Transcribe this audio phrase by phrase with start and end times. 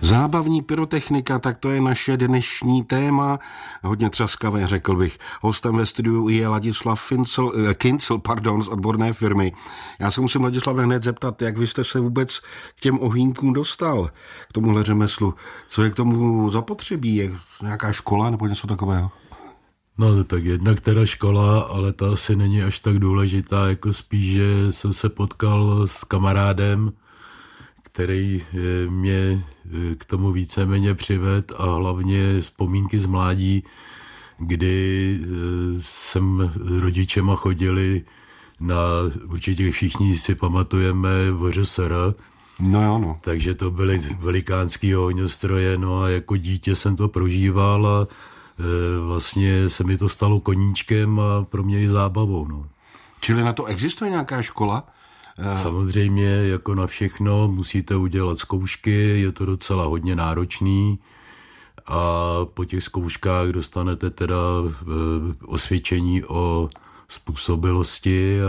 [0.00, 3.38] Zábavní pyrotechnika, tak to je naše dnešní téma.
[3.82, 5.18] Hodně třaskavé, řekl bych.
[5.42, 9.52] Hostem ve studiu je Ladislav Fincel, eh, Kincel pardon, z odborné firmy.
[9.98, 12.38] Já se musím Ladislav hned zeptat, jak vy jste se vůbec
[12.76, 14.10] k těm ohýnkům dostal,
[14.48, 15.34] k tomuhle řemeslu.
[15.68, 17.16] Co je k tomu zapotřebí?
[17.16, 17.32] Je
[17.62, 19.10] nějaká škola nebo něco takového?
[19.98, 24.72] No tak jednak teda škola, ale ta asi není až tak důležitá, jako spíš, že
[24.72, 26.92] jsem se potkal s kamarádem,
[27.96, 29.44] který eh, mě
[29.90, 33.64] eh, k tomu víceméně přived a hlavně vzpomínky z mládí,
[34.38, 35.26] kdy eh,
[35.80, 38.04] jsem rodičema chodili
[38.60, 38.76] na,
[39.28, 42.14] určitě všichni si pamatujeme, VŘSR,
[42.60, 43.18] No jo, no.
[43.20, 48.06] Takže to byly velikánský ohňostroje, no a jako dítě jsem to prožíval a
[49.06, 52.68] vlastně se mi to stalo koníčkem a pro mě i zábavou, no.
[53.20, 54.88] Čili na to existuje nějaká škola?
[55.62, 60.98] Samozřejmě, jako na všechno, musíte udělat zkoušky, je to docela hodně náročný
[61.86, 62.00] a
[62.54, 64.86] po těch zkouškách dostanete teda eh,
[65.46, 66.68] osvědčení o
[67.08, 68.48] způsobilosti a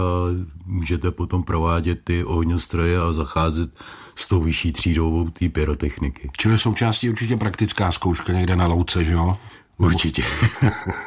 [0.66, 3.69] můžete potom provádět ty ohňostroje a zacházet
[4.16, 6.30] s tou vyšší třídou té pyrotechniky.
[6.38, 9.34] Čili součástí určitě praktická zkouška někde na louce, že jo?
[9.78, 10.23] Určitě.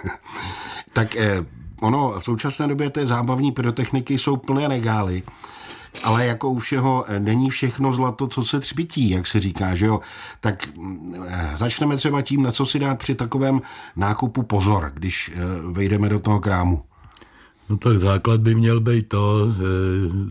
[0.93, 1.45] tak eh,
[1.81, 5.23] ono v současné době té zábavní pyrotechniky jsou plné regály
[6.05, 9.87] ale jako u všeho eh, není všechno zlato, co se třbití, jak se říká, že
[9.87, 10.01] jo.
[10.41, 10.69] Tak
[11.29, 13.61] eh, začneme třeba tím, na co si dát při takovém
[13.97, 15.39] nákupu pozor, když eh,
[15.73, 16.83] vejdeme do toho krámu.
[17.69, 19.55] No tak základ by měl být to,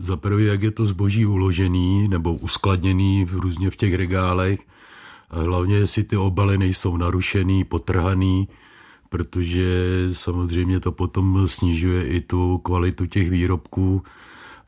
[0.00, 4.60] za prvé, jak je to zboží uložený nebo uskladněný v různě v těch regálech.
[5.30, 8.48] A hlavně, jestli ty obaly nejsou narušený, potrhaný,
[9.10, 9.66] protože
[10.12, 14.02] samozřejmě to potom snižuje i tu kvalitu těch výrobků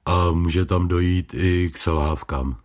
[0.07, 2.57] a může tam dojít i k selhávkám.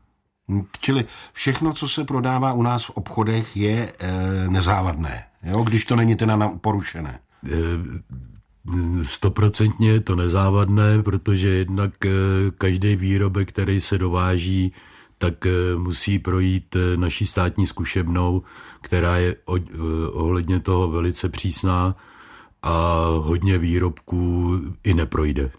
[0.80, 5.64] Čili všechno, co se prodává u nás v obchodech, je e, nezávadné, jo?
[5.64, 7.20] když to není teda porušené.
[7.45, 12.11] Eh, stoprocentně je to nezávadné, protože jednak eh,
[12.58, 14.73] každý výrobek, který se dováží,
[15.17, 15.33] tak
[15.78, 18.44] musí projít naší státní zkušebnou,
[18.82, 19.36] která je
[20.11, 21.95] ohledně toho velice přísná
[22.64, 24.52] a hodně výrobků
[24.83, 25.52] i neprojde.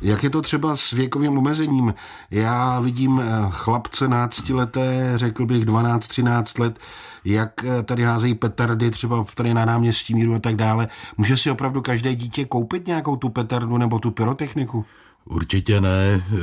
[0.00, 1.94] Jak je to třeba s věkovým omezením?
[2.30, 6.78] Já vidím eh, chlapce náctileté, řekl bych 12-13 let,
[7.24, 10.88] jak eh, tady házejí petardy třeba tady na náměstí míru a tak dále.
[11.16, 14.84] Může si opravdu každé dítě koupit nějakou tu petardu nebo tu pyrotechniku?
[15.28, 16.24] Určitě ne.
[16.28, 16.40] Eh,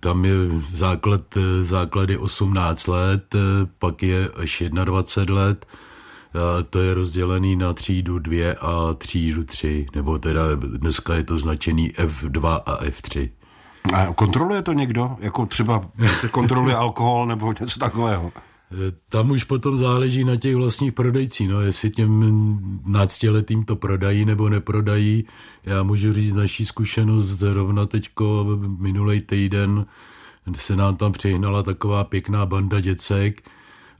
[0.00, 0.34] tam je
[0.72, 1.22] základ,
[1.60, 3.34] základy 18 let,
[3.78, 5.66] pak je až 21 let
[6.70, 11.92] to je rozdělený na třídu 2 a třídu 3, nebo teda dneska je to značený
[11.92, 13.30] F2 a F3.
[13.94, 15.16] A kontroluje to někdo?
[15.20, 15.80] Jako třeba
[16.30, 18.32] kontroluje alkohol nebo něco takového?
[19.08, 24.48] Tam už potom záleží na těch vlastních prodejcích, no, jestli těm náctiletým to prodají nebo
[24.48, 25.24] neprodají.
[25.64, 28.46] Já můžu říct naší zkušenost, zrovna teďko
[28.78, 29.86] minulý týden
[30.54, 33.48] se nám tam přihnala taková pěkná banda děcek,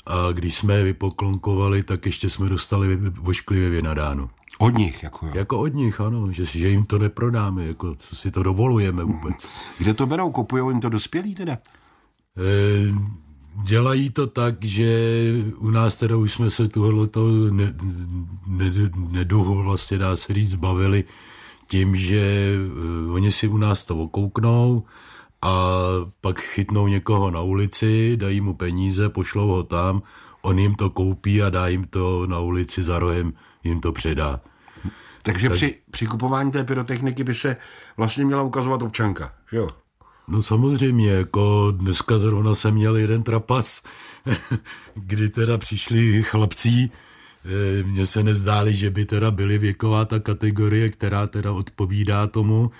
[0.06, 4.30] a když jsme je vypoklonkovali, tak ještě jsme dostali vošklivě vynadáno.
[4.58, 5.32] Od nich, jako jo.
[5.34, 9.48] Jako od nich, ano, že, že jim to neprodáme, jako co si to dovolujeme vůbec.
[9.78, 10.30] Kde to berou?
[10.30, 11.52] Kupují jim to dospělí teda?
[11.52, 11.58] E,
[13.62, 14.90] dělají to tak, že
[15.56, 17.74] u nás teda už jsme se tohleto ne,
[18.46, 18.70] ne,
[19.10, 21.04] neduhu vlastně dá se říct zbavili
[21.66, 24.84] tím, že e, oni si u nás to okouknou,
[25.42, 25.52] a
[26.20, 30.02] pak chytnou někoho na ulici, dají mu peníze, pošlou ho tam,
[30.42, 33.32] on jim to koupí a dá jim to na ulici za rohem,
[33.64, 34.40] jim to předá.
[35.22, 35.56] Takže tak...
[35.56, 37.56] při, při kupování té pyrotechniky by se
[37.96, 39.68] vlastně měla ukazovat občanka, že jo?
[40.28, 43.82] No samozřejmě, jako dneska zrovna jsem měl jeden trapas,
[44.94, 50.88] kdy teda přišli chlapcí, eh, mně se nezdáli, že by teda byly věková ta kategorie,
[50.88, 52.70] která teda odpovídá tomu,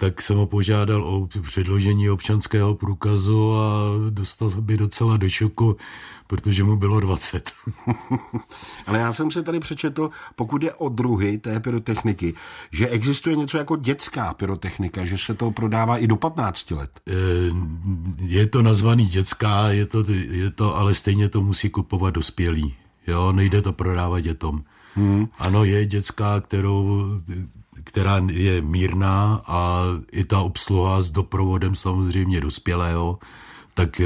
[0.00, 3.70] tak jsem ho požádal o předložení občanského průkazu a
[4.10, 5.76] dostal by docela do šoku,
[6.26, 7.52] protože mu bylo 20.
[8.86, 12.34] Ale já jsem se tady přečetl, pokud je o druhy té pyrotechniky,
[12.72, 16.90] že existuje něco jako dětská pyrotechnika, že se to prodává i do 15 let.
[17.08, 17.12] Eh,
[18.18, 22.74] je to nazvaný dětská, je to, je to, ale stejně to musí kupovat dospělí.
[23.06, 24.64] Jo, nejde to prodávat dětom.
[24.94, 25.28] Hmm.
[25.38, 27.04] Ano, je dětská, kterou
[27.84, 29.82] která je mírná a
[30.12, 33.18] i ta obsluha s doprovodem samozřejmě dospělého,
[33.74, 34.04] tak eh,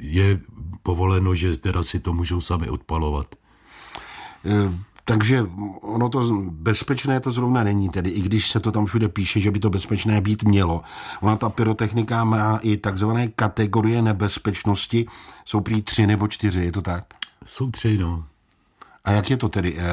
[0.00, 0.40] je
[0.82, 3.34] povoleno, že teda si to můžou sami odpalovat.
[4.44, 5.42] Eh, Takže
[5.80, 9.50] ono to bezpečné to zrovna není, tedy i když se to tam všude píše, že
[9.50, 10.82] by to bezpečné být mělo.
[11.20, 15.06] Ona ta pyrotechnika má i takzvané kategorie nebezpečnosti,
[15.44, 17.04] jsou prý tři nebo čtyři, je to tak?
[17.46, 18.24] Jsou tři, no.
[19.04, 19.76] A jak je to tedy?
[19.78, 19.84] E,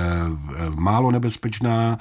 [0.76, 1.98] málo nebezpečná,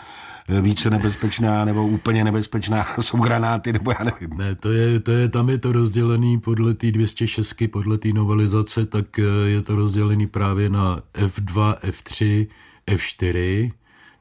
[0.48, 2.86] eh, více nebezpečná nebo úplně nebezpečná?
[3.00, 4.38] Jsou granáty nebo já nevím.
[4.38, 8.86] Ne, to je, to je, tam je to rozdělený podle té 206, podle té novelizace,
[8.86, 12.46] tak je to rozdělený právě na F2, F3,
[12.86, 13.72] F4.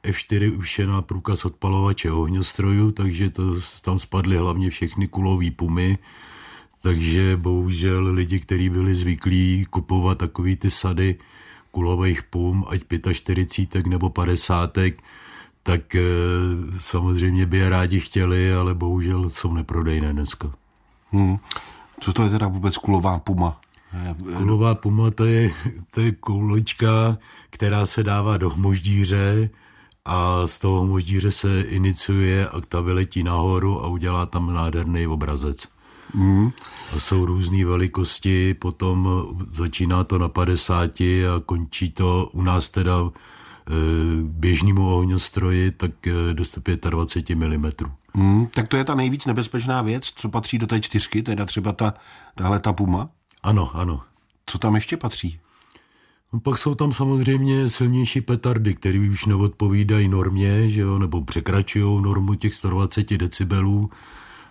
[0.06, 3.42] F4 už je na průkaz odpalovače ohňostrojů, takže to,
[3.82, 5.98] tam spadly hlavně všechny kulové pumy.
[6.82, 11.18] Takže bohužel lidi, kteří byli zvyklí kupovat takový ty sady,
[11.76, 12.80] kulových pum, ať
[13.12, 14.96] 45 nebo 50,
[15.62, 16.00] tak e,
[16.80, 20.48] samozřejmě by je rádi chtěli, ale bohužel jsou neprodejné dneska.
[21.12, 21.36] Hmm.
[22.00, 23.60] Co to je teda vůbec kulová puma?
[24.36, 25.52] Kulová puma to je,
[25.94, 27.18] to je kulička,
[27.50, 29.50] která se dává do hmoždíře
[30.04, 35.68] a z toho hmoždíře se iniciuje a ta vyletí nahoru a udělá tam nádherný obrazec.
[36.14, 36.50] Mm.
[36.96, 39.08] A jsou různé velikosti, potom
[39.52, 43.10] začíná to na 50 a končí to u nás teda e,
[44.22, 46.44] běžnému ohňostroji, tak e, do
[46.90, 47.72] 25 mm.
[48.14, 51.72] Mm, tak to je ta nejvíc nebezpečná věc, co patří do té čtyřky, teda třeba
[51.72, 51.94] ta,
[52.34, 53.08] tahle ta puma?
[53.42, 54.00] Ano, ano.
[54.46, 55.40] Co tam ještě patří?
[56.32, 62.02] No, pak jsou tam samozřejmě silnější petardy, které už neodpovídají normě, že jo, nebo překračují
[62.02, 63.90] normu těch 120 decibelů.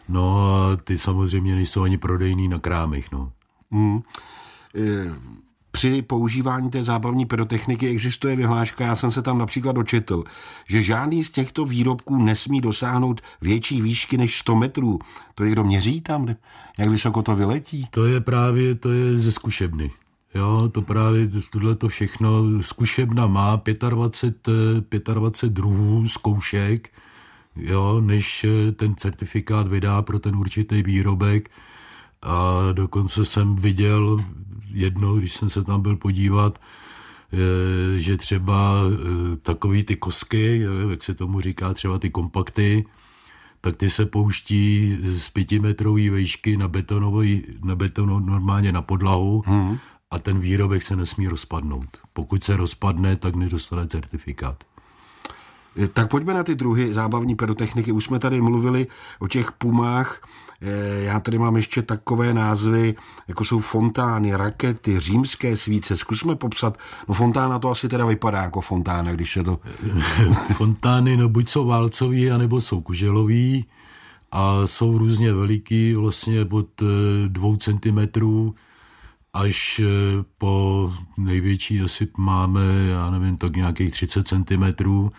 [0.09, 3.11] No a ty samozřejmě nejsou ani prodejný na krámech.
[3.11, 3.31] No.
[3.71, 4.01] Mm.
[5.71, 10.23] Při používání té zábavní pyrotechniky existuje vyhláška, já jsem se tam například dočetl,
[10.69, 14.99] že žádný z těchto výrobků nesmí dosáhnout větší výšky než 100 metrů.
[15.35, 16.35] To někdo měří tam?
[16.79, 17.87] Jak vysoko to vyletí?
[17.91, 19.91] To je právě, to je ze zkušebny.
[20.35, 26.89] Jo, to právě tohle to všechno, zkušebna má 25, 25 druhů zkoušek,
[27.55, 31.49] jo, než eh, ten certifikát vydá pro ten určitý výrobek.
[32.21, 34.25] A dokonce jsem viděl
[34.71, 36.59] jedno, když jsem se tam byl podívat,
[37.33, 42.85] eh, že třeba eh, takový ty kosky, jak se tomu říká, třeba ty kompakty,
[43.61, 49.77] tak ty se pouští z pětimetrové výšky na betonový, na beton normálně na podlahu hmm.
[50.11, 51.97] a ten výrobek se nesmí rozpadnout.
[52.13, 54.63] Pokud se rozpadne, tak nedostane certifikát.
[55.93, 57.91] Tak pojďme na ty druhy zábavní pyrotechniky.
[57.91, 58.87] Už jsme tady mluvili
[59.19, 60.21] o těch pumách.
[60.61, 62.95] Eh, já tady mám ještě takové názvy,
[63.27, 65.97] jako jsou fontány, rakety, římské svíce.
[65.97, 66.77] Zkusme popsat.
[67.07, 69.59] No fontána to asi teda vypadá jako fontána, když se to...
[70.53, 73.65] Fontány, no buď jsou válcový, anebo jsou kuželový
[74.31, 76.85] a jsou různě veliký, vlastně pod eh,
[77.27, 78.55] dvou centimetrů
[79.35, 85.11] až eh, po největší asi máme, já nevím, tak nějakých 30 centimetrů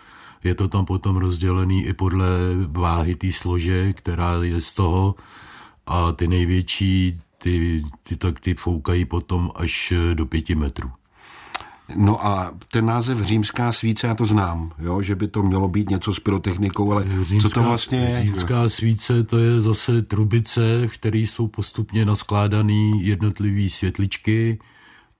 [0.47, 2.27] je to tam potom rozdělený i podle
[2.67, 5.15] váhy té slože, která je z toho
[5.87, 10.91] a ty největší, ty, ty, tak ty foukají potom až do pěti metrů.
[11.95, 15.89] No a ten název římská svíce, já to znám, jo, že by to mělo být
[15.89, 18.21] něco s pyrotechnikou, ale římská, co to vlastně je?
[18.21, 24.59] Římská svíce to je zase trubice, v které jsou postupně naskládané jednotlivé světličky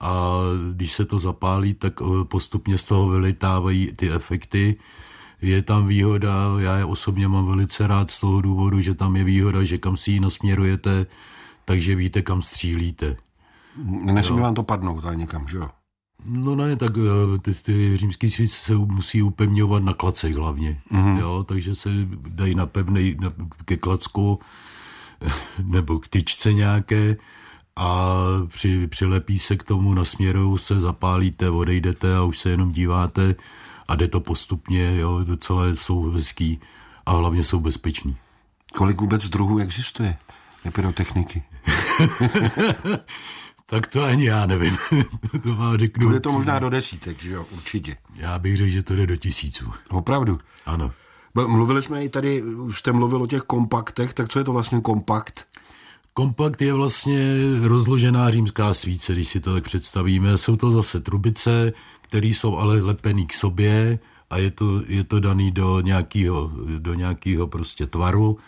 [0.00, 0.40] a
[0.72, 4.76] když se to zapálí, tak eh, postupně z toho vylitávají ty efekty
[5.42, 9.24] je tam výhoda, já je osobně mám velice rád z toho důvodu, že tam je
[9.24, 11.06] výhoda, že kam si ji nasměrujete,
[11.64, 13.16] takže víte, kam střílíte.
[13.84, 15.68] Nesmí vám to padnout ale někam, že jo?
[16.24, 21.18] No ne, tak eh, ty, ty římský svíc se musí upevňovat na klacech hlavně, mm-hmm.
[21.18, 21.90] jo, takže se
[22.28, 23.30] dají na pevnej, na,
[23.64, 24.38] ke klacku
[25.64, 27.16] nebo k tyčce nějaké
[27.76, 28.16] a
[28.46, 33.34] při, přilepí se k tomu, nasměrou se, zapálíte, odejdete a už se jenom díváte,
[33.88, 36.60] a jde to postupně, jo, docela jsou hezký
[37.06, 38.16] a hlavně jsou bezpeční.
[38.74, 40.16] Kolik vůbec druhů existuje
[40.70, 41.42] pyrotechniky?
[43.66, 44.76] tak to ani já nevím.
[45.42, 46.06] to vám řeknu.
[46.06, 47.96] Bude to možná do desítek, že jo, určitě.
[48.14, 49.72] Já bych řekl, že to jde do tisíců.
[49.90, 50.38] Opravdu?
[50.66, 50.92] Ano.
[51.46, 54.80] Mluvili jsme i tady, už jste mluvil o těch kompaktech, tak co je to vlastně
[54.80, 55.48] kompakt?
[56.18, 60.38] Kompakt je vlastně rozložená římská svíce, když si to tak představíme.
[60.38, 63.98] Jsou to zase trubice, které jsou ale lepený k sobě
[64.30, 68.38] a je to, je to daný do nějakého do nějakýho prostě tvaru.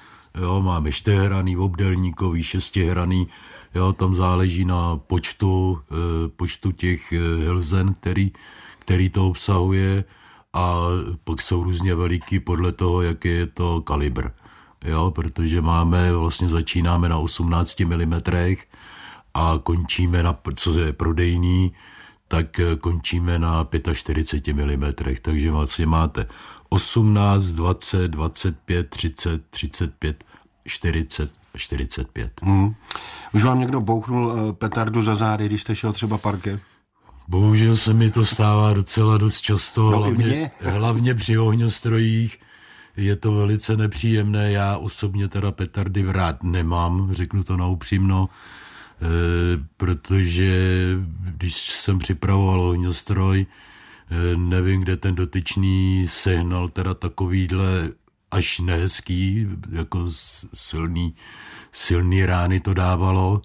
[0.40, 3.28] Jo, máme čtyřhraný, obdelníkový, šestihraný,
[3.74, 8.32] jo, tam záleží na počtu, eh, počtu těch eh, hlzen, který,
[8.78, 10.04] který to obsahuje
[10.52, 10.74] a
[11.24, 14.39] pak jsou různě veliký podle toho, jaký je to kalibr.
[14.84, 18.20] Jo, protože máme, vlastně začínáme na 18 mm
[19.34, 21.72] a končíme na, co je prodejný,
[22.28, 24.92] tak eh, končíme na 45 mm.
[25.22, 26.26] Takže vlastně máte
[26.68, 30.24] 18, 20, 25, 30, 35,
[30.66, 32.40] 40, 45.
[32.42, 32.74] Hmm.
[33.32, 36.60] Už vám někdo bouchnul eh, petardu za zády, když jste šel třeba parkem?
[37.28, 42.38] Bohužel se mi to stává docela dost často, no, hlavně, hlavně při ohňostrojích.
[42.96, 49.06] Je to velice nepříjemné, já osobně teda petardy rád nemám, řeknu to naupřímno, e,
[49.76, 57.88] protože když jsem připravoval ohňostroj, e, nevím, kde ten dotyčný sehnal teda takovýhle
[58.30, 60.06] až nehezký, jako
[60.54, 61.14] silný,
[61.72, 63.42] silný rány to dávalo.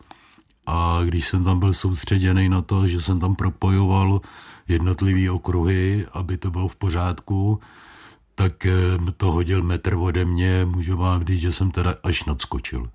[0.66, 4.22] A když jsem tam byl soustředěný na to, že jsem tam propojoval
[4.68, 7.60] jednotlivé okruhy, aby to bylo v pořádku,
[8.36, 8.72] tak eh,
[9.18, 12.90] to hodil metr ode mě, můžu vám říct, že jsem teda až nadskočil.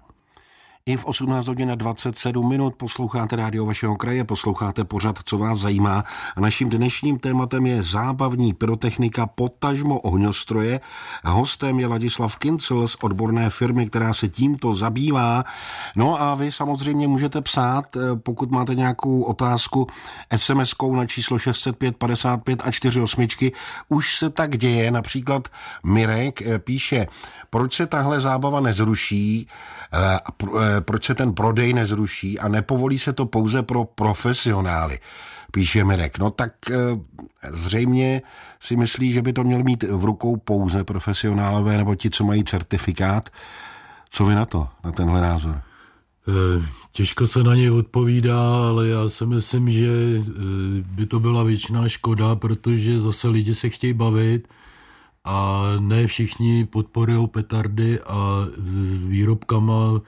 [0.91, 6.05] I v 18 hodin 27 minut posloucháte rádio vašeho kraje, posloucháte pořad, co vás zajímá.
[6.37, 10.81] A naším dnešním tématem je zábavní pyrotechnika potažmo ohňostroje.
[11.25, 15.45] Hostem je Ladislav Kincel z odborné firmy, která se tímto zabývá.
[15.97, 19.87] No a vy samozřejmě můžete psát, eh, pokud máte nějakou otázku,
[20.31, 23.53] SMS-kou na číslo 605 55 a 48.
[23.89, 25.49] Už se tak děje, například
[25.83, 27.07] Mirek eh, píše,
[27.51, 29.49] proč se tahle zábava nezruší,
[29.93, 34.99] eh, proč se ten prodej nezruší a nepovolí se to pouze pro profesionály,
[35.53, 36.19] píše Mirek.
[36.19, 36.77] No tak eh,
[37.51, 38.23] zřejmě
[38.61, 42.45] si myslí, že by to měl mít v rukou pouze profesionálové nebo ti, co mají
[42.45, 43.31] certifikát.
[44.11, 45.63] Co vy na to, na tenhle názor?
[46.29, 50.23] Eh, těžko se na něj odpovídá, ale já si myslím, že eh,
[50.83, 54.49] by to byla většiná škoda, protože zase lidi se chtějí bavit
[55.25, 58.47] a ne všichni podporují petardy a
[58.99, 60.01] výrobkama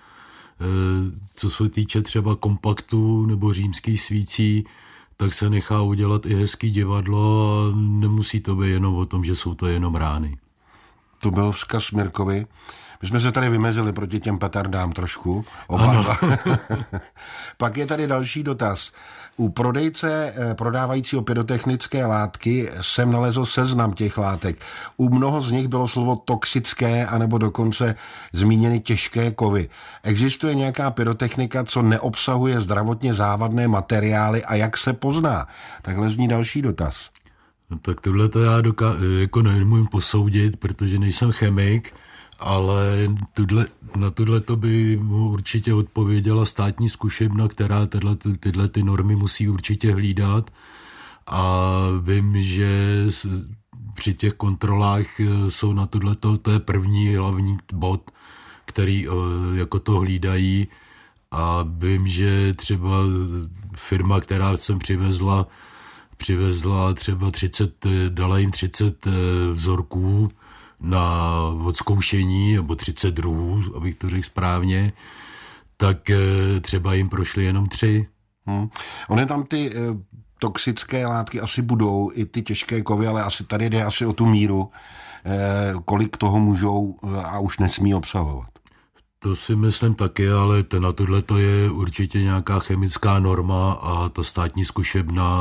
[1.34, 4.64] co se týče třeba kompaktu nebo římských svící,
[5.16, 9.36] tak se nechá udělat i hezký divadlo a nemusí to být jenom o tom, že
[9.36, 10.38] jsou to jenom rány.
[11.20, 12.46] To byl vzkaz Mirkovi.
[13.02, 15.44] My jsme se tady vymezili proti těm petardám trošku.
[15.66, 16.18] Oba
[17.56, 18.92] Pak je tady další dotaz.
[19.36, 24.56] U prodejce eh, prodávajícího pyrotechnické látky jsem nalezl seznam těch látek.
[24.96, 27.94] U mnoho z nich bylo slovo toxické anebo dokonce
[28.32, 29.68] zmíněny těžké kovy.
[30.02, 35.46] Existuje nějaká pyrotechnika, co neobsahuje zdravotně závadné materiály a jak se pozná?
[35.82, 37.10] Takhle zní další dotaz.
[37.70, 41.94] No tak tohle to já doká- jako nemůžu posoudit, protože nejsem chemik,
[42.42, 48.82] ale tudle, na tohle to by mu určitě odpověděla státní zkušebna, která tyhle, tyhle ty
[48.82, 50.50] normy musí určitě hlídat.
[51.26, 51.64] A
[52.02, 53.04] vím, že
[53.94, 58.10] při těch kontrolách e, jsou na tohle to je první hlavní bod,
[58.64, 59.10] který e,
[59.54, 60.68] jako to hlídají.
[61.30, 62.90] A vím, že třeba
[63.76, 65.46] firma, která jsem přivezla,
[66.16, 69.10] přivezla třeba 30, dala jim 30 e,
[69.52, 70.28] vzorků
[70.82, 71.30] na
[71.64, 74.92] odzkoušení, nebo 30 druhů, abych to řekl správně,
[75.76, 76.16] tak eh,
[76.60, 78.06] třeba jim prošly jenom tři.
[78.46, 78.68] Hmm.
[79.08, 79.72] Ony tam ty e,
[80.38, 84.26] toxické látky asi budou, i ty těžké kovy, ale asi tady jde asi o tu
[84.26, 84.70] míru,
[85.24, 88.48] e, kolik toho můžou a už nesmí obsahovat.
[89.18, 94.08] To si myslím taky, ale to, na tohle to je určitě nějaká chemická norma a
[94.08, 95.38] ta státní zkušebna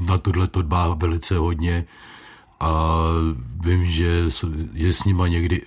[0.00, 1.84] na tohle to dbá velice hodně
[2.60, 2.94] a
[3.64, 4.24] vím, že
[4.72, 5.62] je s nima někdy,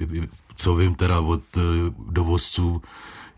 [0.56, 1.62] co vím teda od eh,
[2.10, 2.82] dovozců,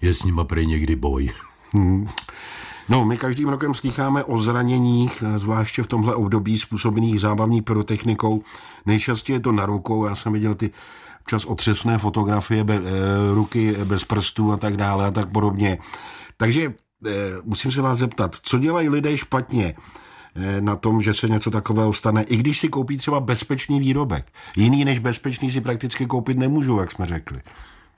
[0.01, 1.29] je s nima prej někdy boj.
[1.71, 2.07] Hmm.
[2.89, 8.43] No, my každým rokem slycháme o zraněních, eh, zvláště v tomhle období způsobených zábavní pyrotechnikou.
[8.85, 10.71] Nejčastěji je to na rukou, já jsem viděl ty
[11.27, 12.79] čas otřesné fotografie, be, e,
[13.33, 15.77] ruky bez prstů a tak dále a tak podobně.
[16.37, 16.73] Takže
[17.43, 19.75] musím se vás zeptat, co dělají lidé špatně?
[20.35, 24.33] Eh, na tom, že se něco takového stane, i když si koupí třeba bezpečný výrobek.
[24.55, 27.37] Jiný než bezpečný si prakticky koupit nemůžou, jak jsme řekli.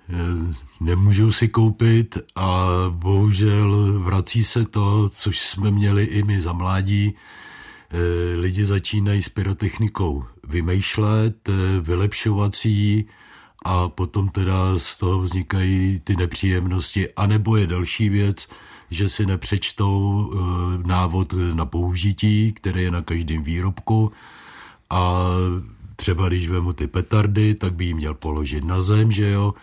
[0.09, 6.53] Eh, nemůžou si koupit a bohužel vrací se to, což jsme měli i my za
[6.53, 7.15] mládí.
[7.15, 11.49] Eh, lidi začínají s pyrotechnikou vymýšlet,
[11.81, 13.05] vylepšovací
[13.65, 17.09] a potom teda z toho vznikají ty nepříjemnosti.
[17.15, 18.47] A nebo je další věc,
[18.91, 24.11] že si nepřečtou eh, návod na použití, který je na každém výrobku.
[24.89, 25.25] A
[25.95, 29.53] třeba když vemu ty petardy, tak by ji měl položit na zem, že jo,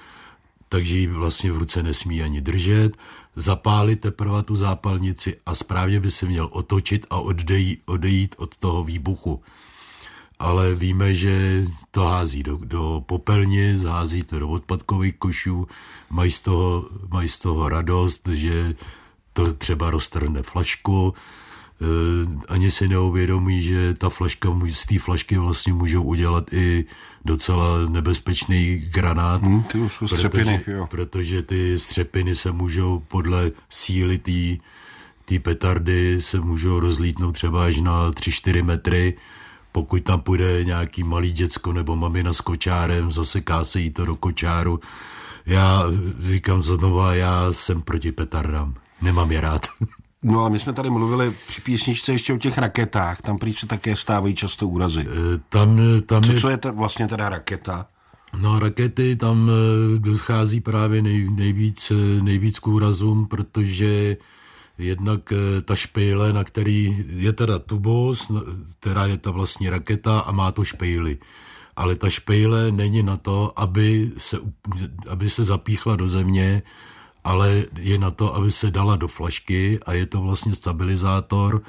[0.68, 2.96] takže ji vlastně v ruce nesmí ani držet,
[3.36, 8.84] zapálit teprve tu zápalnici a správně by se měl otočit a odejít, odejít od toho
[8.84, 9.42] výbuchu.
[10.38, 15.68] Ale víme, že to hází do, do popelnic, hází to do odpadkových košů,
[16.10, 18.74] mají z toho, mají z toho radost, že
[19.34, 21.14] to třeba roztrhne flašku,
[22.48, 26.84] ani si neuvědomí, že ta flaška, z té flašky vlastně můžou udělat i
[27.24, 29.42] docela nebezpečný granát.
[29.42, 30.86] Hmm, ty jsou střepiny, protože, jo.
[30.90, 34.18] protože ty střepiny se můžou podle síly
[35.24, 39.16] té petardy se můžou rozlítnout třeba až na 3-4 metry.
[39.72, 44.16] Pokud tam půjde nějaký malý děcko nebo mamina s kočárem, zaseká se jí to do
[44.16, 44.80] kočáru.
[45.46, 45.82] Já
[46.18, 48.74] říkám znova, já jsem proti petardám.
[49.04, 49.66] Nemám je rád.
[50.26, 53.66] No ale my jsme tady mluvili při písničce ještě o těch raketách, tam prý se
[53.66, 55.00] také stávají často úrazy.
[55.00, 56.40] E, tam, tam co, je...
[56.40, 57.86] co je to vlastně teda raketa?
[58.40, 61.92] No rakety tam e, dochází právě nej, nejvíc,
[62.22, 64.16] nejvíc k úrazům, protože
[64.78, 65.32] jednak
[65.64, 68.32] ta špejle, na který je teda tubos,
[68.80, 71.18] která je ta vlastně raketa a má to špejly.
[71.76, 74.38] Ale ta špejle není na to, aby se,
[75.08, 76.62] aby se zapíchla do země,
[77.24, 81.62] ale je na to, aby se dala do flašky a je to vlastně stabilizátor,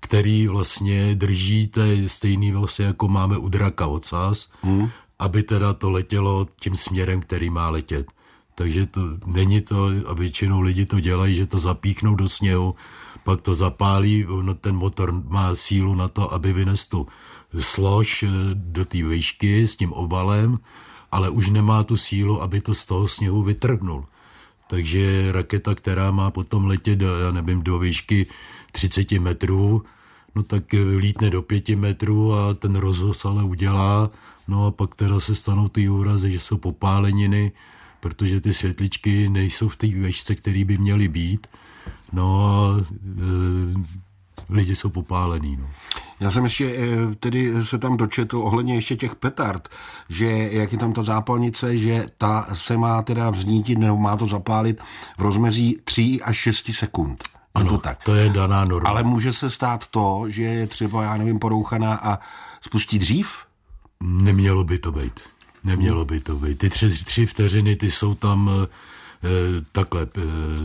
[0.00, 4.90] který vlastně drží je stejný vlastně, jako máme u draka ocas, hmm.
[5.18, 8.06] aby teda to letělo tím směrem, který má letět.
[8.54, 12.74] Takže to není to, a většinou lidi to dělají, že to zapíchnou do sněhu,
[13.24, 17.06] pak to zapálí, no ten motor má sílu na to, aby vynesl tu
[17.58, 20.58] slož eh, do té výšky s tím obalem,
[21.12, 24.04] ale už nemá tu sílu, aby to z toho sněhu vytrhnul.
[24.72, 28.26] Takže raketa, která má potom letět, do, já nevím, do výšky
[28.72, 29.82] 30 metrů,
[30.34, 30.64] no tak
[30.96, 34.10] lítne do 5 metrů a ten rozhoz ale udělá,
[34.48, 37.52] no a pak teda se stanou ty úrazy, že jsou popáleniny,
[38.00, 41.46] protože ty světličky nejsou v té výšce, které by měly být,
[42.12, 44.02] no a e,
[44.50, 45.56] lidi jsou popálení.
[45.56, 45.66] No.
[46.20, 49.68] Já jsem ještě eh, tedy se tam dočetl ohledně ještě těch petard,
[50.08, 54.26] že jak je tam ta zápalnice, že ta se má teda vznítit nebo má to
[54.26, 54.80] zapálit
[55.18, 57.24] v rozmezí 3 až 6 sekund.
[57.54, 58.04] Ano, to, tak.
[58.04, 58.88] to je daná norma.
[58.88, 62.18] Ale může se stát to, že je třeba, já nevím, porouchaná a
[62.60, 63.28] spustí dřív?
[64.00, 65.20] Nemělo by to být.
[65.64, 66.58] Nemělo by to být.
[66.58, 68.66] Ty tři, tři vteřiny, ty jsou tam e,
[69.72, 70.02] takhle.
[70.02, 70.08] E,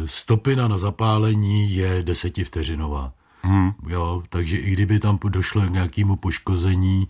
[0.05, 3.13] stopina na zapálení je desetivteřinová.
[3.47, 3.71] Hmm.
[3.87, 7.07] Jo, takže i kdyby tam došlo k nějakému poškození,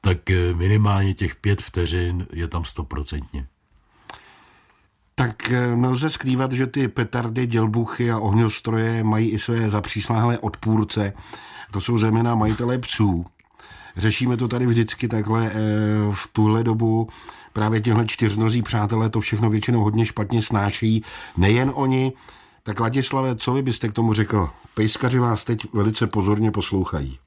[0.00, 3.46] tak eh, minimálně těch pět vteřin je tam stoprocentně.
[5.14, 11.12] Tak eh, nelze skrývat, že ty petardy, dělbuchy a ohňostroje mají i své zapřísláhlé odpůrce.
[11.70, 13.26] To jsou zejména majitelé psů.
[13.96, 15.54] Řešíme to tady vždycky takhle eh,
[16.12, 17.08] v tuhle dobu.
[17.52, 21.02] Právě těhle čtyřnozí přátelé to všechno většinou hodně špatně snášejí.
[21.36, 22.12] Nejen oni,
[22.62, 24.50] tak Ladislave, co vy byste k tomu řekl?
[24.80, 27.18] Pejskaři vás teď velice pozorně poslouchají.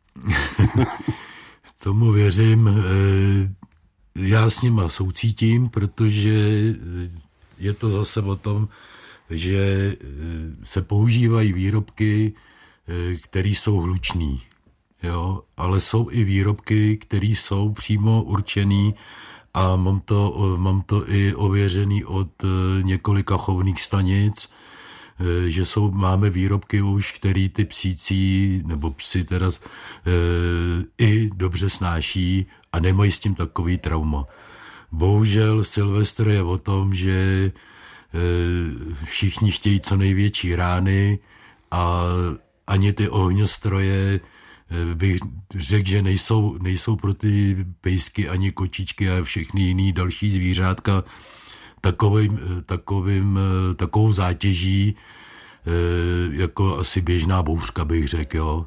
[1.84, 2.70] tomu věřím.
[2.70, 3.54] Eh,
[4.16, 6.34] já s nima soucítím, protože
[7.58, 8.68] je to zase o tom,
[9.30, 9.96] že eh,
[10.64, 12.34] se používají výrobky,
[12.88, 14.42] eh, které jsou hlučný.
[15.04, 15.42] Jo?
[15.58, 18.96] Ale jsou i výrobky, které jsou přímo určený
[19.54, 22.30] a mám to, mám to i ověřený od
[22.82, 24.50] několika chovných stanic,
[25.48, 29.52] že jsou, máme výrobky už, který ty psící, nebo psy teda e,
[30.98, 34.26] i dobře snáší a nemají s tím takový trauma.
[34.92, 37.52] Bohužel Silvestr je o tom, že e,
[39.06, 41.20] všichni chtějí co největší rány
[41.72, 42.04] a
[42.68, 44.20] ani ty ohňostroje
[44.94, 45.20] bych
[45.56, 51.04] řekl, že nejsou, nejsou pro ty pejsky ani kočičky a všechny jiný další zvířátka
[51.84, 53.40] takovým, takovým,
[53.76, 55.72] takovou zátěží, eh,
[56.32, 58.66] jako asi běžná bouřka bych řekl, jo.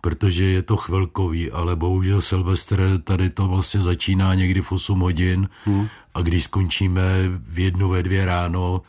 [0.00, 5.48] Protože je to chvilkový, ale bohužel Silvestr tady to vlastně začíná někdy v 8 hodin
[5.64, 5.88] hmm.
[6.14, 7.02] a když skončíme
[7.46, 8.82] v jednu, ve dvě ráno,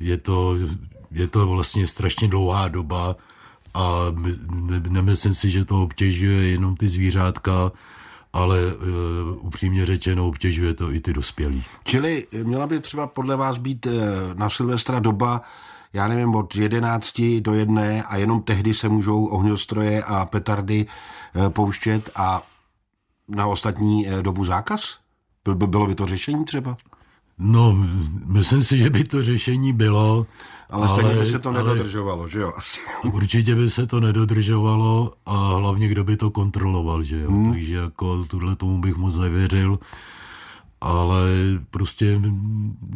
[0.00, 0.56] je to,
[1.10, 3.16] je to vlastně strašně dlouhá doba
[3.74, 4.14] a
[4.88, 7.72] nemyslím si, že to obtěžuje jenom ty zvířátka,
[8.36, 11.64] ale uh, upřímně řečeno obtěžuje to i ty dospělí.
[11.84, 13.92] Čili měla by třeba podle vás být uh,
[14.34, 15.42] na Silvestra doba,
[15.92, 20.86] já nevím, od 11 do jedné a jenom tehdy se můžou ohňostroje a petardy
[21.34, 22.42] uh, pouštět a
[23.28, 24.98] na ostatní dobu zákaz?
[25.66, 26.74] Bylo by to řešení třeba?
[27.38, 27.86] No,
[28.26, 30.26] myslím si, že by to řešení bylo.
[30.70, 32.52] Ale stejně by se to ale, nedodržovalo, že jo?
[32.56, 32.80] Asi.
[33.04, 37.30] Určitě by se to nedodržovalo a hlavně kdo by to kontroloval, že jo?
[37.30, 37.52] Hmm.
[37.52, 39.78] Takže jako tuhle tomu bych moc nevěřil.
[40.80, 41.28] Ale
[41.70, 42.20] prostě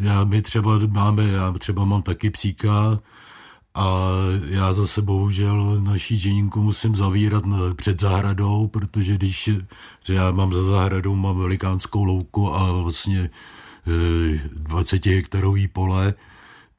[0.01, 2.99] já, my třeba máme, já třeba mám taky psíka
[3.75, 4.09] a
[4.49, 7.45] já zase bohužel naší ženinku musím zavírat
[7.77, 9.51] před zahradou, protože když,
[10.05, 13.31] že já mám za zahradou, mám velikánskou louku a vlastně
[14.53, 16.15] 20 hektarový pole,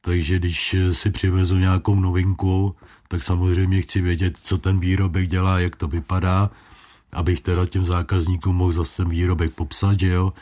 [0.00, 2.76] takže když si přivezu nějakou novinku,
[3.08, 6.50] tak samozřejmě chci vědět, co ten výrobek dělá, jak to vypadá,
[7.12, 10.32] abych teda těm zákazníkům mohl zase ten výrobek popsat, že jo,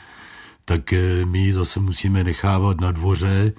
[0.65, 3.53] tak eh, my zase musíme nechávat na dvoře,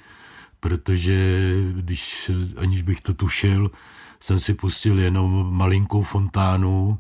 [0.60, 3.70] protože když, aniž bych to tušil,
[4.20, 6.98] jsem si pustil jenom malinkou fontánu,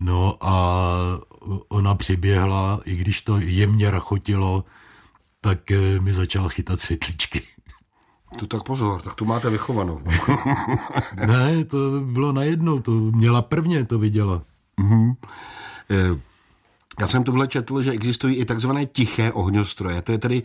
[0.00, 0.86] no a
[1.68, 4.64] ona přiběhla, i když to jemně rachotilo,
[5.40, 7.42] tak eh, mi začala chytat světličky.
[8.38, 10.00] Tu tak pozor, tak tu máte vychovanou.
[11.26, 14.42] ne, to bylo najednou, to měla prvně, to viděla.
[14.80, 15.16] Mm-hmm.
[17.00, 20.02] Já jsem tohle četl, že existují i takzvané tiché ohňostroje.
[20.02, 20.42] To je tedy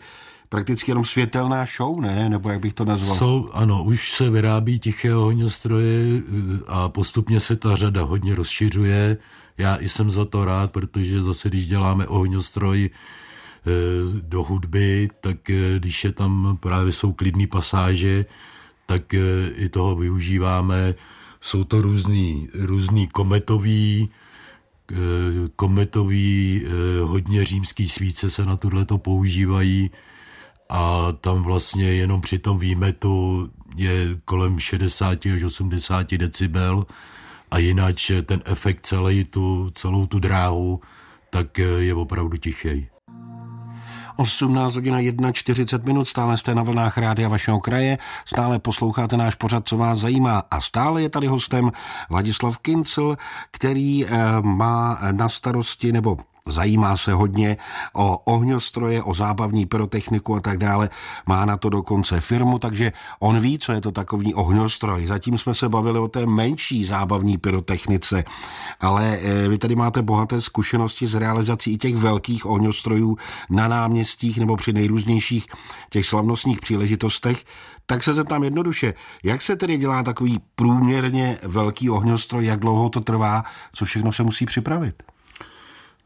[0.48, 2.28] prakticky jenom světelná show, ne?
[2.28, 3.16] Nebo jak bych to nazval?
[3.16, 6.22] Jsou, ano, už se vyrábí tiché ohňostroje eh,
[6.66, 9.16] a postupně se ta řada hodně rozšiřuje.
[9.58, 12.90] Já jsem za to rád, protože zase, když děláme ohňostroj
[14.20, 18.24] do hudby, tak eh, když je tam právě jsou klidné pasáže,
[18.86, 19.14] tak
[19.56, 20.94] i toho využíváme.
[21.40, 24.08] Jsou to různý, různý kometový,
[25.56, 26.64] kometový,
[27.02, 29.90] hodně římský svíce se na tohleto používají
[30.68, 36.86] a tam vlastně jenom při tom výmetu je kolem 60 až 80 decibel
[37.50, 40.80] a jinak ten efekt celý tu, celou tu dráhu
[41.30, 42.95] tak je opravdu tichý.
[44.16, 49.68] 18 hodin 40 minut, stále jste na vlnách rádia vašeho kraje, stále posloucháte náš pořad,
[49.68, 50.42] co vás zajímá.
[50.50, 51.72] A stále je tady hostem
[52.10, 53.16] Ladislav Kincel,
[53.50, 54.08] který eh,
[54.40, 57.56] má na starosti, nebo zajímá se hodně
[57.92, 60.90] o ohňostroje, o zábavní pyrotechniku a tak dále.
[61.26, 65.06] Má na to dokonce firmu, takže on ví, co je to takový ohňostroj.
[65.06, 68.24] Zatím jsme se bavili o té menší zábavní pyrotechnice,
[68.80, 73.16] ale eh, vy tady máte bohaté zkušenosti s realizací i těch velkých ohňostrojů
[73.50, 75.46] na náměstích nebo při nejrůznějších
[75.90, 77.44] těch slavnostních příležitostech.
[77.86, 83.00] Tak se zeptám jednoduše, jak se tedy dělá takový průměrně velký ohňostroj, jak dlouho to
[83.00, 85.15] trvá, co všechno se musí připravit?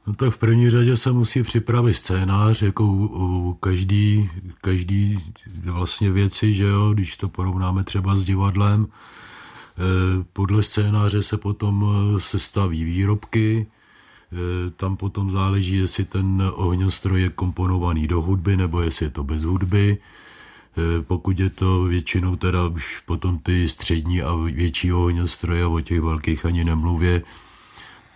[0.06, 5.18] No tak v první řadě se musí připravit scénář, jako u, u každý, každý
[5.64, 8.86] vlastně věci, že jo, když to porovnáme třeba s divadlem.
[8.86, 11.84] E, podle scénáře se potom
[12.16, 18.80] e, sestaví výrobky, e, tam potom záleží, jestli ten ohňostroj je komponovaný do hudby, nebo
[18.80, 19.98] jestli je to bez hudby.
[21.02, 26.46] Pokud je to většinou teda už potom ty střední a větší ohňostroje, o těch velkých
[26.46, 27.22] ani nemluvě,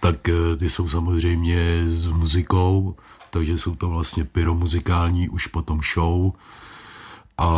[0.05, 2.97] tak eh, ty jsou samozřejmě s muzikou,
[3.31, 6.33] takže jsou to vlastně pyromuzikální už potom show.
[7.39, 7.49] A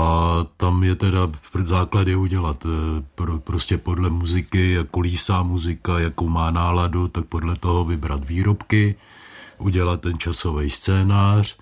[0.57, 6.29] tam je teda v základy udělat eh, pro, prostě podle muziky, jak kolísá muzika, jakou
[6.29, 8.95] má náladu, tak podle toho vybrat výrobky,
[9.59, 11.59] udělat ten časový scénář,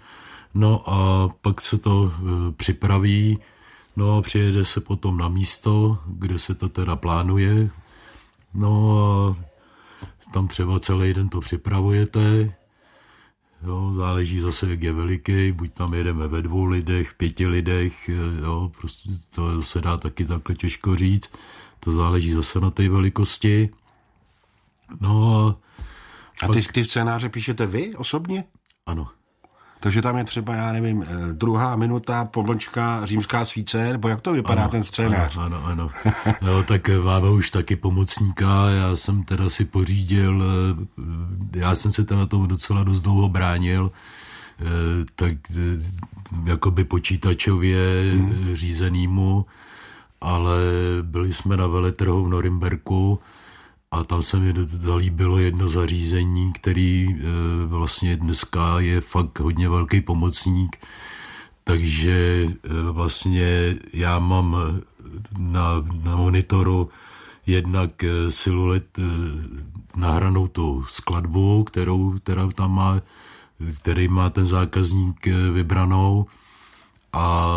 [0.55, 3.39] no a pak se to e, připraví,
[3.97, 7.71] no a přijede se potom na místo, kde se to teda plánuje,
[8.55, 9.54] no a
[10.35, 12.55] tam třeba celý den to připravujete,
[13.67, 18.09] jo, záleží zase, jak je veliký, buď tam jedeme ve dvou lidech, v pěti lidech,
[18.43, 21.31] jo, prostě to se dá taky takhle těžko říct,
[21.81, 23.71] to záleží zase na té velikosti.
[25.01, 25.57] No a...
[26.43, 28.45] A ty, ty scénáře píšete vy osobně?
[28.87, 29.09] Ano.
[29.85, 34.33] Takže tam je třeba, já nevím, eh, druhá minuta, pomlčka, římská svíce, nebo jak to
[34.33, 35.37] vypadá ano, ten scénář?
[35.37, 35.91] Ano, ano, ano.
[36.43, 42.05] No, tak máme už taky pomocníka, já jsem teda si pořídil, eh, já jsem se
[42.05, 43.93] teda tomu docela dost dlouho bránil,
[44.61, 44.65] eh,
[45.15, 45.33] tak
[46.45, 48.49] jakoby počítačově hmm.
[48.53, 49.47] řízenýmu,
[50.21, 50.59] ale
[51.03, 53.19] byli jsme na veletrhu v Norimberku,
[53.95, 57.17] a tam se mi zalíbilo jedno zařízení, který e,
[57.67, 60.77] vlastně dneska je fakt hodně velký pomocník,
[61.65, 64.57] takže e, vlastně já mám
[65.39, 65.63] na,
[66.03, 66.91] na monitoru
[67.47, 68.99] jednak e, siluet
[69.97, 73.01] nahranou tu skladbu, kterou která tam má,
[73.77, 76.27] který má ten zákazník vybranou.
[77.13, 77.49] A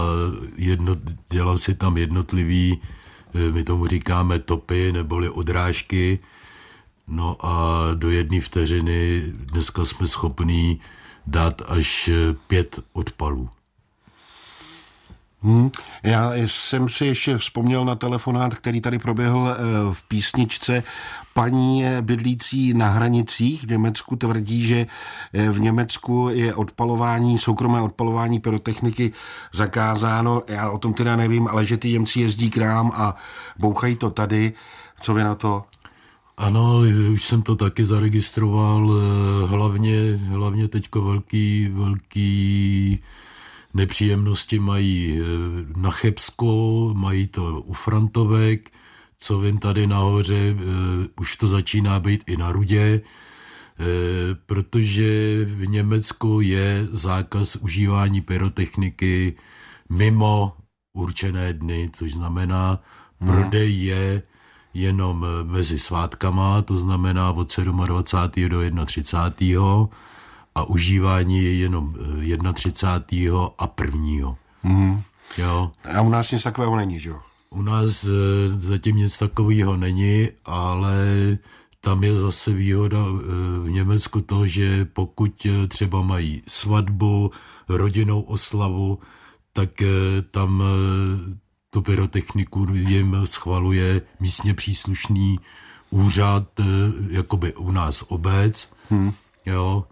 [0.56, 0.94] jedno,
[1.30, 2.97] dělal si tam jednotlivý Eh,
[3.52, 6.20] my tomu říkáme topy neboli odrážky.
[7.08, 10.82] No a do jedné vteřiny dneska jsme schopní
[11.28, 13.50] dát až eh, pět odpalů.
[15.42, 15.70] Hmm.
[16.04, 20.84] Já jsem si ještě vzpomněl na telefonát, který tady proběhl eh, v písničce.
[21.34, 24.88] Paní bydlící na hranicích v Německu tvrdí, že
[25.34, 29.14] eh, v Německu je odpalování, soukromé odpalování pyrotechniky
[29.54, 30.44] zakázáno.
[30.48, 33.16] Já o tom teda nevím, ale že ty Němci jezdí k nám a
[33.60, 34.54] bouchají to tady.
[35.00, 35.64] Co vy na to?
[36.38, 36.80] Ano,
[37.14, 43.00] už jsem to taky zaregistroval, eh, hlavně, hlavně teďko velký, velký
[43.78, 45.24] nepříjemnosti mají eh,
[45.80, 48.72] na Chebsko, mají to u Frantovek,
[49.18, 50.62] co vím tady nahoře, uh,
[51.20, 53.86] už to začíná být i na rudě, uh,
[54.46, 59.34] protože v Německu je zákaz užívání pyrotechniky
[59.90, 60.54] mimo
[60.94, 62.82] určené dny, což znamená,
[63.20, 63.34] hmm.
[63.34, 64.24] prodej je
[64.74, 68.50] jenom mezi svátkama, to znamená od 27.
[68.76, 69.62] do 31.
[70.58, 71.96] a užívání je jenom
[72.54, 73.50] 31.
[73.58, 74.36] a 1.
[74.64, 75.02] Hmm.
[75.38, 75.72] Jo.
[75.94, 77.20] A u nás nic takového není, že jo?
[77.50, 78.10] U nás e,
[78.58, 80.98] zatím nic takového není, ale
[81.82, 83.12] tam je zase výhoda e,
[83.60, 87.32] v Německu to, že pokud třeba mají svatbu,
[87.70, 89.00] rodinnou oslavu,
[89.54, 89.70] tak
[90.32, 90.64] tam
[91.70, 95.40] tu pyrotechniku jim schvaluje místně příslušný
[95.90, 96.44] úřad,
[97.10, 99.14] jakoby u nás obec, hmm.
[99.46, 99.86] jo,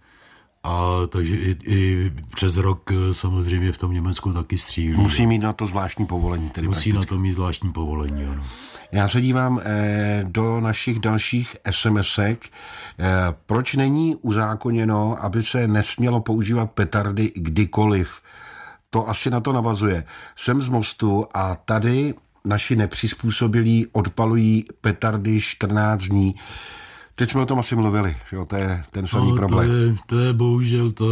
[0.65, 4.97] a takže i, i přes rok eh, samozřejmě v tom Německu taky střílí.
[4.97, 6.49] Musí mít na to zvláštní povolení.
[6.49, 7.13] Tedy Musí prakticky.
[7.13, 8.43] na to mít zvláštní povolení, ano.
[8.91, 12.45] Já se dívám eh, do našich dalších SMSek.
[12.45, 13.03] Eh,
[13.45, 18.21] proč není uzákoněno, aby se nesmělo používat petardy kdykoliv?
[18.89, 20.03] To asi na to navazuje.
[20.35, 22.13] Jsem z mostu a tady
[22.45, 26.35] naši nepřizpůsobilí odpalují petardy 14 dní.
[27.15, 28.45] Teď jsme o tom asi mluvili, že jo?
[28.45, 29.67] to je ten samý no, problém.
[29.67, 31.05] To je, to je bohužel to,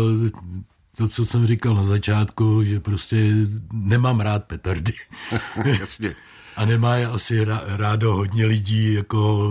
[0.98, 3.36] to, co jsem říkal na začátku, že prostě
[3.74, 4.94] nemám rád petardy.
[5.80, 6.16] Jasně.
[6.56, 9.50] A nemá je asi rádo hodně lidí, jako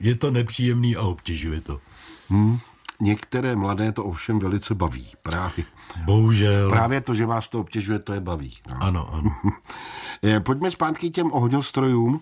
[0.00, 1.80] je to nepříjemný a obtěžuje to.
[2.28, 2.58] Hmm.
[3.00, 5.06] Některé mladé to ovšem velice baví.
[5.22, 5.64] Právě.
[6.04, 6.68] Bohužel.
[6.68, 8.54] Právě to, že vás to obtěžuje, to je baví.
[8.68, 8.76] No.
[8.80, 9.36] Ano, ano.
[10.40, 12.20] Pojďme zpátky k těm ohňostrojům.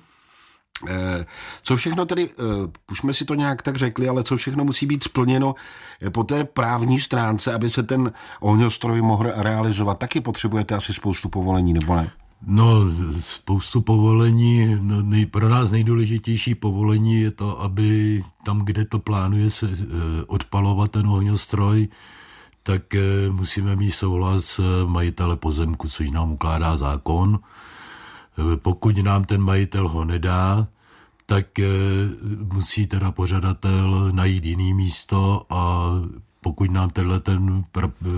[0.88, 1.26] Eh,
[1.62, 2.42] co všechno tedy, eh,
[2.90, 5.54] už jsme si to nějak tak řekli, ale co všechno musí být splněno
[6.02, 9.98] eh, po té právní stránce, aby se ten ohňostroj mohl realizovat?
[9.98, 12.10] Taky potřebujete asi spoustu povolení, nebo ne?
[12.46, 12.74] No,
[13.20, 14.76] spoustu povolení.
[14.80, 19.68] No, nej, pro nás nejdůležitější povolení je to, aby tam, kde to plánuje se
[20.26, 21.88] odpalovat ten ohňostroj,
[22.62, 22.82] tak
[23.30, 27.40] musíme mít souhlas majitele pozemku, což nám ukládá zákon.
[28.57, 30.66] Pokud nám ten majitel ho nedá,
[31.31, 31.66] tak eh,
[32.53, 35.90] musí teda pořadatel najít jiný místo a
[36.40, 37.64] pokud nám tenhle ten,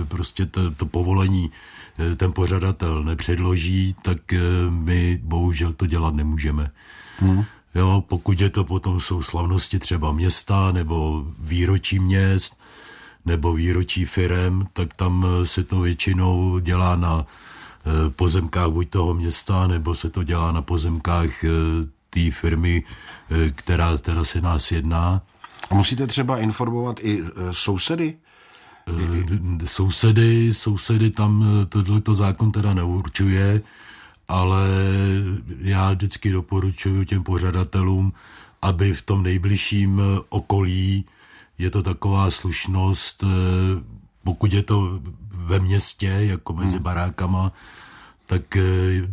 [0.07, 1.51] prostě to, to povolení
[1.99, 6.71] eh, ten pořadatel nepředloží, tak eh, my bohužel to dělat nemůžeme.
[7.17, 7.43] Hmm.
[7.75, 12.59] Jo, pokud je to potom jsou slavnosti třeba města nebo výročí měst
[13.25, 17.27] nebo výročí firem, tak tam se to většinou dělá na Eh,
[18.09, 21.49] pozemkách buď toho města, nebo se to dělá na pozemkách eh,
[22.09, 22.83] té firmy,
[23.29, 25.21] eh, která teda se nás jedná.
[25.69, 28.17] A musíte třeba informovat i sousedy?
[29.65, 33.61] Sousedy, sousedy tam tohleto zákon teda neurčuje,
[34.27, 34.67] ale
[35.59, 38.13] já vždycky doporučuji těm pořadatelům,
[38.61, 41.05] aby v tom nejbližším okolí
[41.57, 43.23] je to taková slušnost,
[44.23, 44.99] pokud je to
[45.43, 46.83] ve městě, jako mezi hmm.
[46.83, 47.51] barákama,
[48.25, 48.63] tak eh,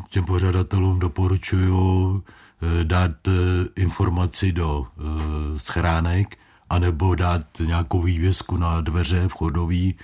[0.09, 2.23] těm pořadatelům doporučuju
[2.63, 3.33] eh, dát eh,
[3.77, 4.87] informaci do
[5.57, 6.39] schránek,
[6.71, 9.95] anebo dát nějakou vývězku na dveře vchodový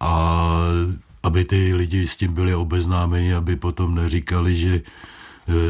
[0.00, 0.42] a
[1.22, 4.80] aby ty lidi s tím byli obeznámeni, aby potom neříkali, že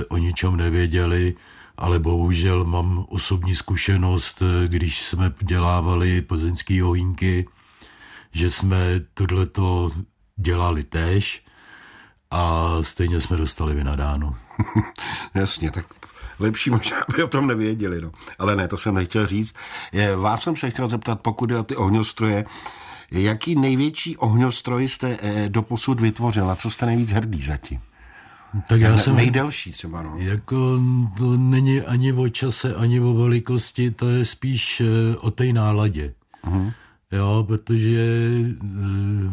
[0.08, 1.34] o ničem nevěděli,
[1.76, 7.46] ale bohužel mám osobní zkušenost, když jsme dělávali plzeňský ohýnky,
[8.36, 9.90] že jsme tohleto
[10.36, 11.44] dělali tež
[12.30, 14.36] a stejně jsme dostali vynadáno.
[15.34, 15.86] Jasně, tak
[16.38, 18.00] lepší možná, aby o tom nevěděli.
[18.00, 18.12] No.
[18.38, 19.54] Ale ne, to jsem nechtěl říct.
[20.16, 22.44] Vás jsem se chtěl zeptat, pokud je o ty ohňostroje,
[23.10, 26.46] jaký největší ohňostroj jste eh, doposud vytvořil?
[26.46, 27.80] Na co jste nejvíc hrdý zatím?
[28.68, 29.16] Tak já jsem...
[29.16, 30.14] Nejdelší třeba, no.
[30.18, 30.80] Jako
[31.18, 36.14] to není ani o čase, ani o velikosti, to je spíš eh, o té náladě.
[36.44, 36.72] Uh-huh.
[37.12, 38.06] Jo, protože
[38.60, 39.32] eh,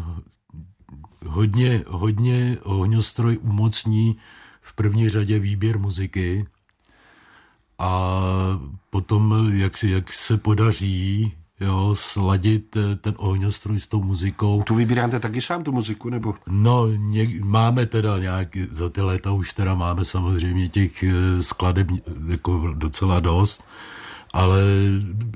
[1.26, 4.16] hodně, hodně ohňostroj umocní
[4.60, 6.46] v první řadě výběr muziky
[7.78, 8.20] a
[8.90, 14.62] potom, jak, jak se podaří jo, sladit eh, ten ohňostroj s tou muzikou.
[14.62, 16.34] Tu vybíráte taky sám tu muziku, nebo?
[16.46, 21.86] No, něk, máme teda nějak, za ty léta už teda máme samozřejmě těch eh, skladeb
[22.28, 23.66] jako docela dost,
[24.34, 24.62] ale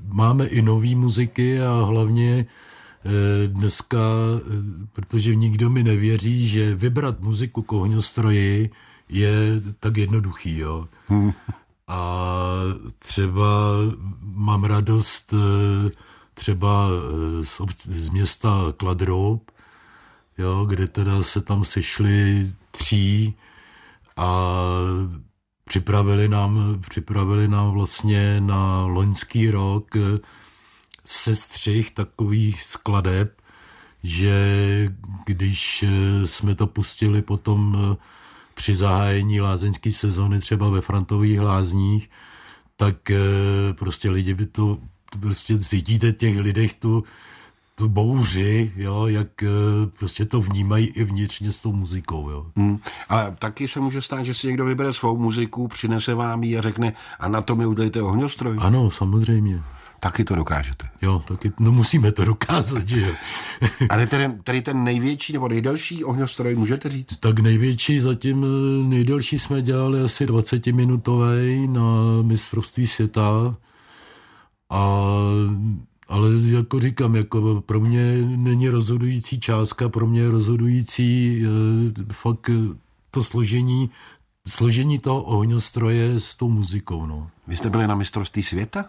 [0.09, 7.21] máme i nové muziky a hlavně eh, dneska, eh, protože nikdo mi nevěří, že vybrat
[7.21, 8.71] muziku k ohňostroji
[9.09, 10.89] je tak jednoduchý, jo.
[11.91, 12.43] A
[12.99, 13.47] třeba
[14.23, 15.91] mám radost eh,
[16.35, 16.89] třeba
[17.43, 19.51] z, z města Kladrop,
[20.39, 23.35] jo, kde teda se tam sešli tří
[24.17, 24.53] a
[25.69, 29.95] připravili nám, připravili nám vlastně na loňský rok
[31.05, 33.41] sestřih takových skladeb,
[34.03, 34.35] že
[35.27, 35.85] když
[36.25, 37.77] jsme to pustili potom
[38.55, 42.11] při zahájení lázeňské sezóny třeba ve Frantových lázních,
[42.77, 42.97] tak
[43.73, 44.79] prostě lidi by to,
[45.21, 47.05] prostě cítíte těch lidech tu,
[47.79, 49.49] tu bouři, jo, jak eh,
[49.99, 52.31] prostě to vnímají i vnitřně s tou muzikou.
[52.31, 52.47] Jo.
[52.57, 52.79] Hmm.
[53.09, 56.63] Ale taky se může stát, že si někdo vybere svou muziku, přinese vám ji a
[56.63, 58.57] řekne, a na to mi udejte ohňostroj.
[58.61, 59.63] Ano, samozřejmě.
[60.01, 60.89] Taky to dokážete.
[61.03, 63.15] Jo, taky, no musíme to dokázat, že jo.
[63.91, 67.17] Ale tedy, tedy ten největší nebo nejdelší ohňostroj, můžete říct?
[67.21, 73.57] Tak největší, zatím eh, nejdelší jsme dělali asi 20-minutový na mistrovství světa
[74.71, 75.03] a
[76.09, 82.51] ale jako říkám, jako pro mě není rozhodující částka, pro mě je rozhodující e, fakt
[83.11, 83.91] to složení,
[84.49, 87.07] složení toho ohňostroje s tou muzikou.
[87.07, 87.31] No.
[87.47, 88.85] Vy jste byli na mistrovství světa?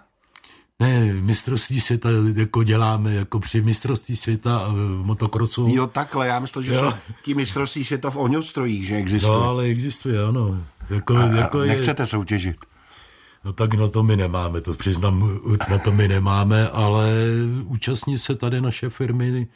[0.80, 5.68] Ne, mistrovství světa jako děláme, jako při mistrovství světa v motokrosu.
[5.70, 6.94] Jo, takhle, já myslím, že jo.
[7.24, 9.32] jsou mistrovství světa v ohňostrojích, že existuje.
[9.32, 10.64] No, ale existuje, ano.
[10.90, 12.08] Jako, a, jako a nechcete je...
[12.08, 12.56] soutěžit?
[13.50, 17.10] No tak na to my nemáme, to přiznám, na to my nemáme, ale
[17.66, 19.48] účastní se tady naše firmy,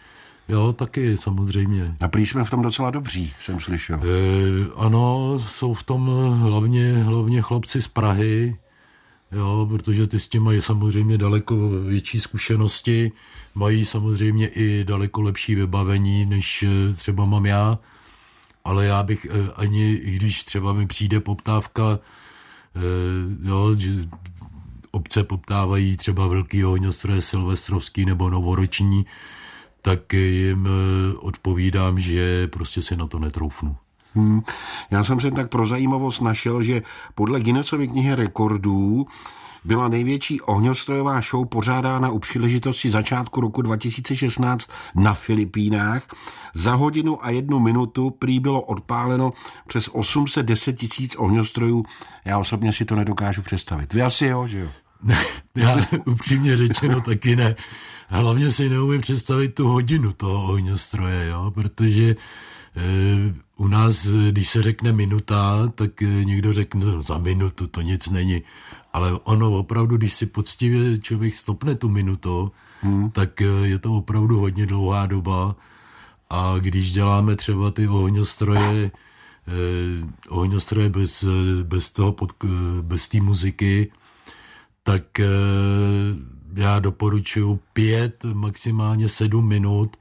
[0.49, 1.95] jo, taky samozřejmě.
[2.01, 3.99] A prý jsme v tom docela dobří, jsem slyšel.
[4.03, 4.07] E,
[4.75, 8.57] ano, jsou v tom hlavně, hlavně chlapci z Prahy,
[9.31, 13.11] jo, protože ty s tím mají samozřejmě daleko větší zkušenosti,
[13.55, 17.79] mají samozřejmě i daleko lepší vybavení, než třeba mám já,
[18.65, 21.99] ale já bych e, ani, když třeba mi přijde poptávka, Eh,
[23.43, 23.89] jo, že
[24.91, 29.05] obce poptávají třeba velký ohňostroje silvestrovský nebo novoroční,
[29.81, 33.75] tak jim eh, odpovídám, že prostě si na to netroufnu.
[34.15, 34.41] Hmm.
[34.91, 36.81] Já jsem se tak pro zajímavost našel, že
[37.15, 39.05] podle Guinnessovy knihy rekordů
[39.65, 46.07] byla největší ohňostrojová show pořádána u příležitosti začátku roku 2016 na Filipínách.
[46.53, 49.33] Za hodinu a jednu minutu prý bylo odpáleno
[49.67, 51.85] přes 810 tisíc ohňostrojů.
[52.25, 53.93] Já osobně si to nedokážu představit.
[53.93, 54.67] Vy asi jo, že jo?
[55.55, 57.55] Já upřímně řečeno taky ne.
[58.07, 61.51] Hlavně si neumím představit tu hodinu toho ohňostroje, jo?
[61.51, 62.15] protože
[63.55, 68.09] u nás, když se řekne minuta, tak e, někdo řekne no, za minutu, to nic
[68.09, 68.43] není
[68.93, 73.11] ale ono opravdu, když si poctivě člověk stopne tu minutu, hmm.
[73.11, 75.55] tak eh, je to opravdu hodně dlouhá doba
[76.29, 78.91] a když děláme třeba ty ohňostroje,
[79.47, 81.25] eh, ohňostroje bez,
[81.63, 82.47] bez toho, pod, eh,
[82.81, 83.91] bez té muziky,
[84.83, 85.27] tak eh,
[86.53, 89.97] já doporučuji pět, maximálně sedm minut,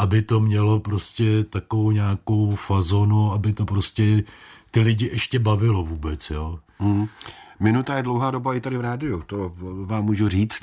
[0.00, 4.22] aby to mělo prostě takovou nějakou fazonu, aby to prostě
[4.70, 6.58] ty lidi ještě bavilo vůbec, jo.
[6.78, 7.08] Hmm.
[7.60, 9.52] Minuta je dlouhá doba i tady v rádiu, to
[9.84, 10.62] vám můžu říct.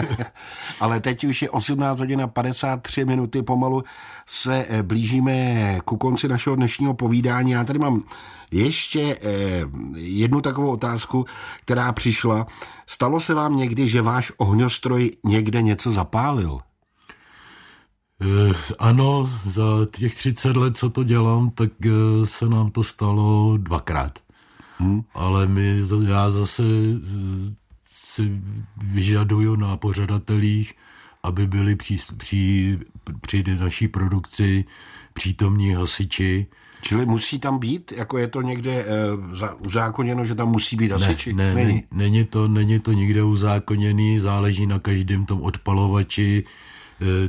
[0.80, 3.84] Ale teď už je 18 hodin a 53 minuty, pomalu
[4.26, 7.50] se eh, blížíme ku konci našeho dnešního povídání.
[7.50, 8.02] Já tady mám
[8.50, 9.64] ještě eh,
[9.96, 11.26] jednu takovou otázku,
[11.60, 12.46] která přišla.
[12.86, 16.60] Stalo se vám někdy, že váš ohňostroj někde něco zapálil?
[18.22, 19.62] Eh, ano, za
[19.96, 21.70] těch 30 let, co to dělám, tak
[22.24, 24.18] se nám to stalo dvakrát.
[24.78, 25.02] Hmm.
[25.14, 27.54] Ale my, já zase eh,
[27.86, 28.40] si
[28.76, 30.72] vyžaduju na pořadatelích,
[31.22, 32.78] aby byli při, při,
[33.20, 34.64] při naší produkci
[35.12, 36.46] přítomní hasiči.
[36.82, 38.86] Čili musí tam být, jako je to někde e,
[39.66, 41.32] uzákoněno, že tam musí být hasiči?
[41.32, 41.84] Ne, ne, není.
[41.92, 46.48] není, to, není to nikde uzákoněný, záleží na každém tom odpalovači, Eh,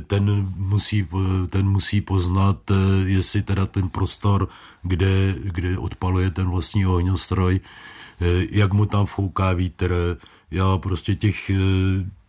[0.06, 1.08] ten musí,
[1.48, 2.74] ten musí poznat, eh,
[3.08, 4.48] jestli teda ten prostor,
[4.82, 10.18] kde, kde odpaluje ten vlastní ohňostroj, eh, jak mu tam fouká vítr.
[10.50, 11.50] Já prostě těch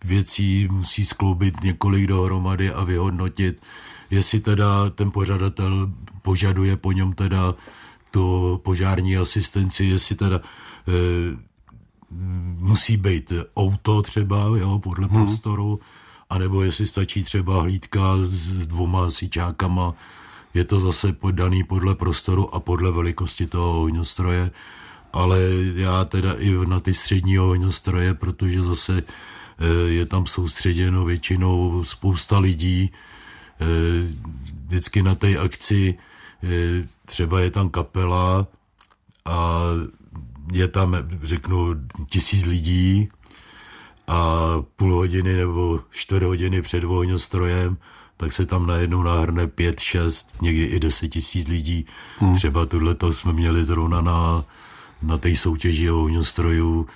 [0.06, 3.62] věcí musí skloubit několik dohromady a vyhodnotit,
[4.12, 7.56] jestli teda ten pořadatel požaduje po něm teda
[8.12, 10.42] tu požární asistenci, jestli teda e,
[12.58, 15.16] musí být auto třeba, jo, podle hmm.
[15.16, 15.80] prostoru,
[16.30, 19.94] anebo jestli stačí třeba hlídka s dvoma síťákama,
[20.54, 24.52] je to zase podaný podle prostoru a podle velikosti toho ohňostroje,
[25.14, 25.40] ale
[25.76, 32.40] já teda i na ty střední ohňostroje, protože zase eh, je tam soustředěno většinou spousta
[32.40, 32.92] lidí,
[33.60, 33.66] eh,
[34.66, 35.98] vždycky na té akci
[36.44, 38.48] eh, třeba je tam kapela
[39.26, 39.62] a
[40.54, 41.76] je tam, řeknu,
[42.10, 43.10] tisíc lidí,
[44.08, 44.38] a
[44.76, 47.78] půl hodiny nebo čtvrt hodiny před ohňostrojem,
[48.18, 51.86] tak se tam najednou nahrne pět, šest, někdy i deset tisíc lidí.
[52.18, 52.36] Hmm.
[52.36, 54.44] Třeba tohle to jsme měli zrovna na
[55.04, 56.88] na té soutěži ohňostrojů,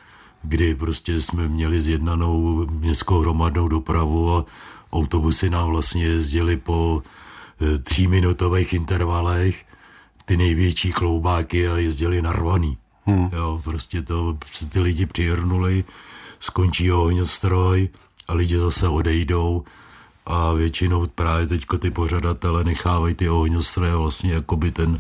[0.44, 4.46] kdy prostě jsme měli zjednanou městskou hromadnou dopravu a
[4.92, 7.04] autobusy nám vlastně jezdili po
[7.62, 9.66] e, tříminutových intervalech
[10.26, 12.78] ty největší kloubáky a jezdili narvaný.
[13.06, 13.30] Hmm.
[13.34, 15.84] Jo, prostě to se ty lidi přihrnuli,
[16.40, 17.90] skončí ohňostroj
[18.28, 19.64] a lidi zase odejdou
[20.26, 25.00] a většinou právě teďko ty pořadatele nechávají ty ohňostroje vlastně jako by ten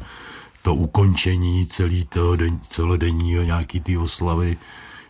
[0.61, 4.57] to ukončení celý toho den, celodenního nějaký ty oslavy,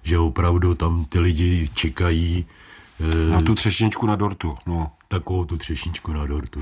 [0.03, 2.45] že opravdu tam ty lidi čekají.
[3.32, 4.55] Na tu třešničku na dortu.
[4.67, 4.91] No.
[5.07, 6.55] Takovou tu třešničku na dortu.